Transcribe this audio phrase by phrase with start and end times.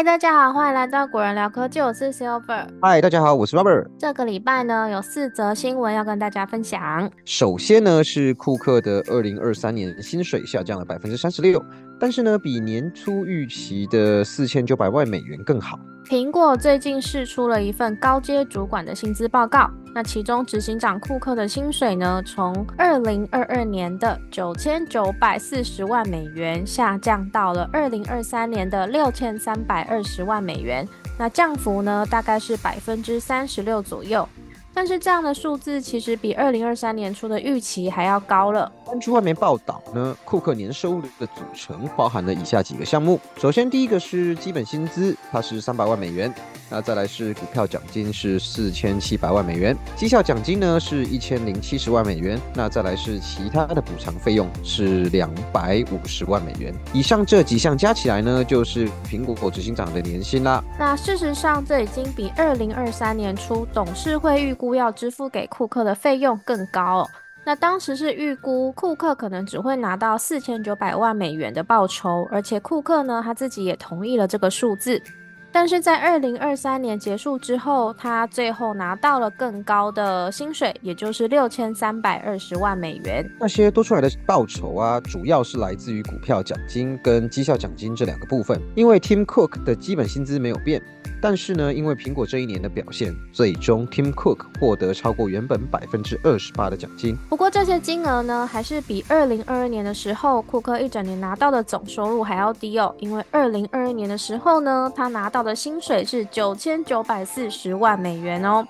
[0.00, 2.66] 嗨，大家好，欢迎来到果仁聊科技，我是 Silver。
[2.80, 3.86] 嗨，大家好，我是 Robert。
[3.98, 7.10] 这个礼拜呢，有四则新闻要跟大家分享。
[7.26, 11.62] 首先呢，是库克的二零二三年薪水下降了百分之三十六，
[12.00, 15.78] 但是呢，比年初预期的四千九百万美元更好。
[16.06, 34.28] 苹果最近试出了一份高阶主管的薪资报告，那其中执行长库克的薪水呢，从二零二二年的九千九百四十万美元下降到了二零二三年的六千三百二十万美元，那降幅呢，大概是百分之三十六左右。
[34.72, 38.70] 但是这样的数字其实比二零二三年初的预期还要高了。
[38.88, 43.20] 根据外媒报道呢，库克年收入的组成包含了以下几个项目。
[43.36, 46.32] 首先，第一个是基本薪资，它是三百万美元。
[46.72, 52.40] 那再来是股票奖金是四千七百万美元，绩效奖金呢是一千零七十万美元。
[52.54, 56.72] 那再来是其他的补偿费用是两百五十万美元。
[56.92, 60.62] 以上这几项加起来呢，就是苹果执行长的年薪啦。
[60.78, 67.08] 那事实上，这已经比二零二三年初董事会预估要支付给库克的费用更高。
[67.46, 75.02] 那当时是预估库克可能只会拿到四千九百万美元的报酬，而且库克呢他自己也同意了这个数字。
[75.52, 83.28] 但是在二零二三年结束之后，他最后拿到了更高的薪水，也就是六千三百二十万美元。
[83.40, 88.60] 那些多出来的报酬啊，主要是来自于股票奖金跟绩效奖金这两个部分。
[88.76, 90.80] 因为 Tim Cook 的基本薪资没有变，
[91.20, 97.16] 但是呢，因为苹果这一年的表现，最终 Tim Cook 获得超过原本百分之二十八的奖金。
[97.28, 102.94] 不过这些金额呢，还是比二零二二年的时候库克一整年拿到的总收入还要低哦。
[103.00, 105.40] 因为二零二二年的时候呢，他拿到。
[105.40, 108.62] 的薪水是九千九百四十万美元哦。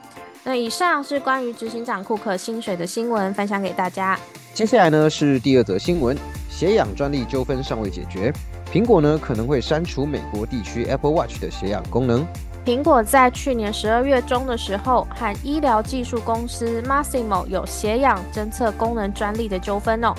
[0.44, 4.16] 那以上是关于执行长库克薪水的新闻，分享给大家。
[4.54, 6.16] 接下来呢是第二则新闻，
[6.48, 8.32] 血氧专利纠纷尚未解决，
[8.72, 12.24] 苹果呢可能会删除美国地区 Apple Watch 的血氧功能。
[12.64, 20.14] 苹果在去年十二月中的时候，和医疗技术公司 Masimo 有血氧侦测功能专利的纠纷哦。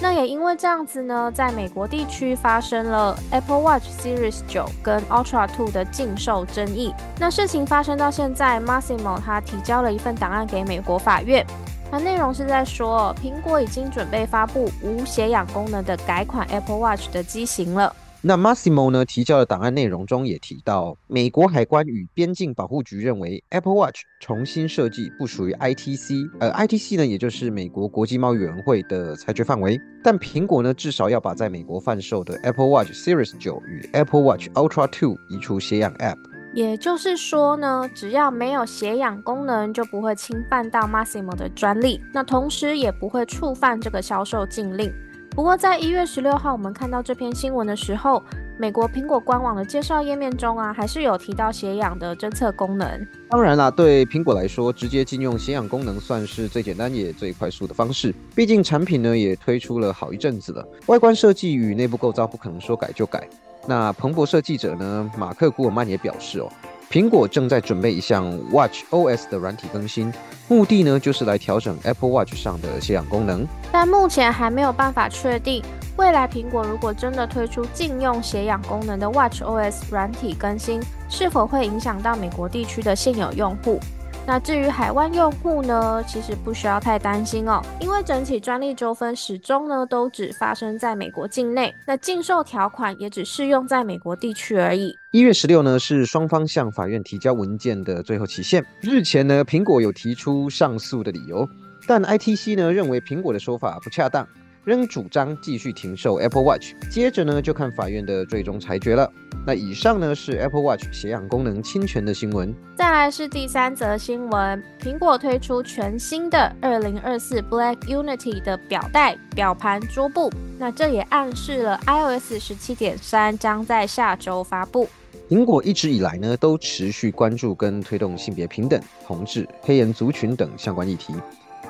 [0.00, 6.92] 那也因为这样子呢，在美国地区发生了 Apple Watch Series 九跟 Ultra Two 的禁售争议。
[7.20, 11.46] 那事情发生到现在，Masimo 他提交了一份档案给美国法院，
[11.88, 17.94] 它内容是在说，苹果已经准备发布无血氧功能的改款 Apple Watch 的机型了。
[18.24, 29.76] 那 Massimo 呢提交的档案内容中也提到，美国海关与边境保护局认为 Apple Watch 重新设计不属于 ITC，而 ITC 呢也就是美国国际贸易委员会的裁决范围。
[30.04, 36.16] 但苹果呢至少要把在美国贩售的 Apple Watch Series 九与 Apple Watch Ultra Two 移除血氧 App。
[36.54, 44.92] 也就是说呢，只要没有血氧功能，就不会侵犯到 Massimo 的专利，那同时也不会触犯这个销售禁令。
[45.34, 48.22] 不过，在一月十六号，我们看到这篇新闻的时候，
[48.58, 53.06] 美国苹果官网的介绍页面中啊，还是有提到血氧的侦测功能。
[53.30, 58.14] 当然啦，对苹果来说，直接禁用血氧功能算是最简单也最快速的方式。
[58.34, 63.26] 毕竟产品呢也推出了好一阵子了，外观设计与内部构造不可能说改就改。
[63.66, 66.48] 那彭博社记者呢，马克古尔曼也表示哦。
[66.92, 70.12] 苹果正在准备一项 Watch OS 的软体更新，
[70.46, 75.64] 目的呢就是来调整 Apple Watch 上的血氧功能，但目前还没有办法确定，
[75.96, 83.80] 未来苹果如果真的推出禁用血氧功能的 Watch OS 软体更新，是否会影响到美国地区的现有用户？
[84.24, 94.94] 那至于海外用户呢，其实不需要太担心哦，因为整体专利纠纷始终呢都只发生在美国境内，那禁售条款也只适用在美国地区而已。
[95.10, 98.64] 一月十六呢是双方向法院提交文件的最后期限。
[98.80, 101.46] 日前呢，苹果有提出上诉的理由，
[101.88, 104.26] 但 ITC 呢认为苹果的说法不恰当。
[104.64, 109.10] 仍主张继续停售 Apple Watch，接着呢就看法院的最终裁决了。
[109.44, 112.54] 那以上呢是 Apple Watch 血氧功能侵权的新闻。
[112.76, 120.30] 再来是第三则新闻，苹果推出全新的2024 Black Unity 的表带、表盘、桌布。
[120.58, 124.88] 那这也暗示了 iOS 17.3将在下周发布。
[125.28, 131.14] 苹果一直以来呢都持续关注跟推动性别平等、同志、黑人族群等相关议题。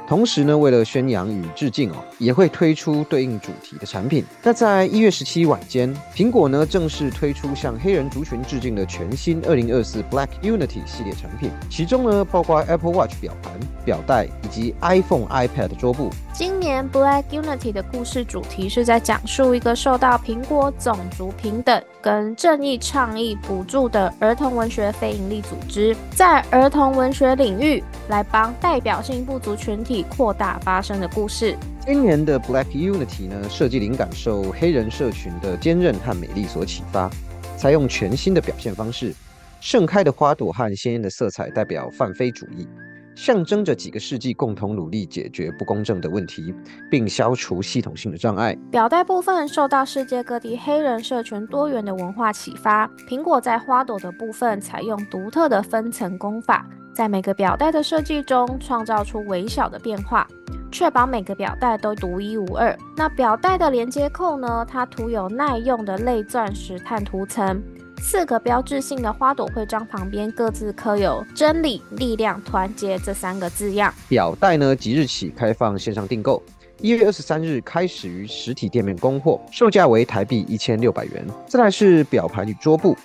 [0.09, 4.25] 同时呢，为了宣扬与致敬哦，也会推出对应主题的产品。
[4.43, 13.53] 那在一月十七晚间，苹果呢正式推出向黑人族群致敬的全新二零二四 Black Unity 系列产品，其中呢包括 Apple Watch 表盘、
[13.85, 16.11] 表带以及 iPhone、iPad 桌布。
[16.33, 31.57] 今年 Black Unity 的故事主题是在讲述一个受到苹果种族平等跟正义倡议补助的儿童文学非营利组织，在儿童文学领域来帮代表性不足群体扩大发声的故事。
[31.87, 37.11] 今年的 Black Unity 呢，设计灵感受黑人社群的坚韧和美丽所启发。
[37.57, 39.15] 采用全新的表现方式，
[39.61, 42.67] 盛开的花朵和鲜艳的色彩代表泛非主义。
[43.15, 46.55] 象征着几个世纪共同努力解决不公正的问题，
[46.91, 48.57] 并消除系统性的障碍。
[48.71, 52.89] 表带部分受到世界各地黑人社群多元的文化启发。
[53.09, 60.27] 苹果在花朵的部分采用独特的分层工法，在每个表带的设计中创造出微小的变化，
[60.71, 62.77] 确保每个表带都独一无二。
[62.97, 64.65] 那表带的连接扣呢？
[64.69, 67.63] 它涂有耐用的类钻石碳涂层。
[68.05, 73.95] 四个标志性的花朵徽章旁边各自刻有“真理、力量、团结”这三个字样。
[74.09, 76.43] 表带呢，即日起开放线上订购，
[76.81, 81.25] 一月二十三日开始于实体店面供货，售价为台币一千六百元。
[81.47, 82.97] 再来是表盘与桌布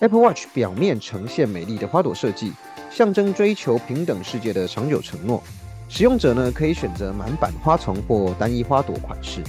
[0.00, 2.52] ，Apple Watch 表面呈现美丽的花朵设计，
[2.90, 5.40] 象征追求平等世界的长久承诺。
[5.88, 9.42] 使用者呢，可以选择满版花丛或单一花朵款式。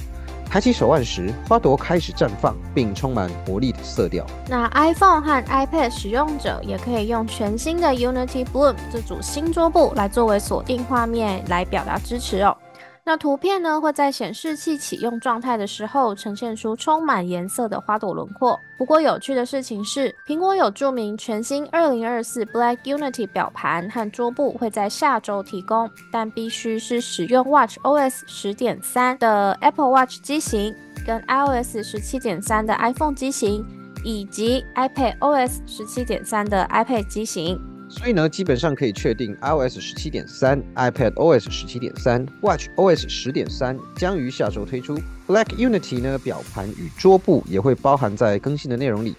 [0.45, 4.25] 抬起手腕时，花朵开始绽放，并充满活力色调。
[4.47, 12.57] 那 iPhone 和 iPad 使用者也可以用全新的 Unity Bloom 这组新桌布来作为锁定画面，来表达支持哦。
[13.03, 18.57] 那图片呢会在显示器启用状态的时候呈现出充满颜色的花朵轮廓。
[18.77, 30.73] 不过有趣的事情是，苹果有注明全新2024 Black Unity 表盘和桌布会在下周提供，但必须是使用 Watch OS 10.3的 Apple Watch 机型，
[31.03, 33.65] 跟 iOS 17.3的 iPhone 机型，
[34.03, 37.59] 以及 iPad OS 十七点三的 iPad 机型。
[37.89, 44.97] 所以呢，基本上可以确定，iOS 十七点三、iPad OS 十七点三、Watch OS 十点三将于下周推出。
[45.27, 49.13] Black Unity 呢，表盘与桌布也会包含在更新的内容里，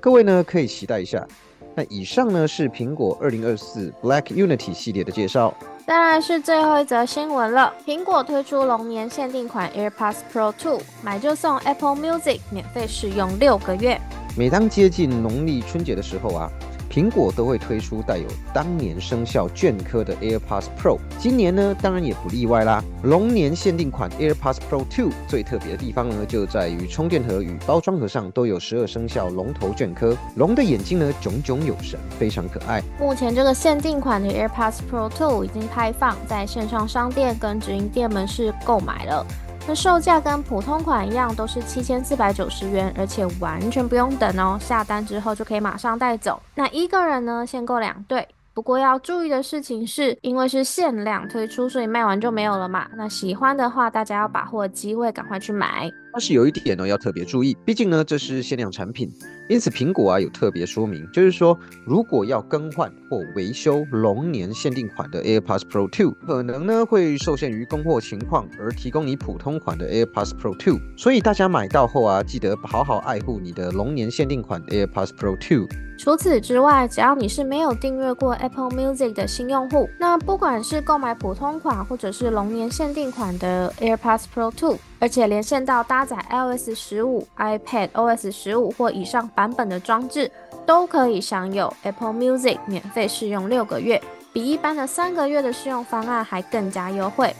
[0.00, 1.26] 各位呢可以期待一下。
[1.74, 5.52] 那以上呢是苹果二零二四 Black Unity 系列的介绍。
[5.84, 14.00] 当然是最后一则新闻了，苹果推出龙年限定款 AirPods Pro 2，买就送 Apple Music 免费试用六个月。
[14.36, 16.50] 每当接近农历春节的时候啊。
[16.90, 22.80] 苹果都会推出带有当年生肖镌刻的 AirPods Pro，今年呢当然也不例外啦。
[23.02, 32.80] 龙年限定款 AirPods Pro 2最特别的地方呢，就在于充电盒与包装盒上都有十二生肖龙头镌刻，龙的眼睛呢炯炯有神，非常可爱。
[33.00, 39.26] 目前这个限定款的 AirPods Pro 2已经开放在线上商店跟直营店门市购买了。
[39.66, 46.42] 那售价跟普通款一样，都是七千四百九十元，而且完全不用等哦，下单之后就可以马上带走。
[46.54, 48.28] 那一个人呢，限购两对。
[48.52, 52.86] 不过要注意的事情是，因为是限量推出，所以卖完就没有了嘛。
[52.96, 55.90] 那喜欢的话，大家要把握机会，赶快去买。
[56.12, 59.10] 但是有一点呢，要特别注意，毕竟呢这是限量产品，
[59.48, 70.80] 因此苹果啊有特别说明，就是说如果要更换或维修龙年限定款的 AirPods Pro 2，可能呢会受限于供货情况而提供你普通款的 AirPods Pro 2。
[70.96, 75.68] 所以大家买到后啊，记得好好爱护你的龙年限定款 AirPods Pro 2。
[75.96, 90.30] 除此之外，只要你是没有订阅过 Apple Music 的新用户，那不管是购买普通款或者是龙年限定款的 AirPods Pro 2，而且连线到搭载 iOS 十五、iPad OS 十五或以上版本的装置，
[90.66, 94.02] 都可以享有 Apple Music 免费试用六个月，
[94.32, 97.34] 比一般的三个月的试用方案还更加优惠。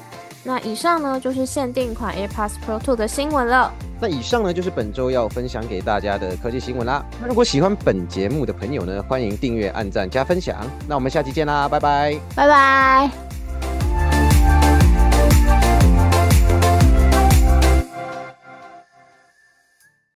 [0.45, 3.73] 那以上呢就是限定款 AirPods Pro 2的新闻了。
[4.01, 7.05] 那以上呢就是本周要分享给大家的科技新闻啦。
[7.21, 10.57] 那如果喜欢本节目的朋友呢，欢迎订阅、按赞、加分享。
[10.89, 13.34] 那我们下期见啦，拜拜，拜拜。